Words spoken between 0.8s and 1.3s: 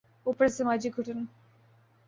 گھٹن۔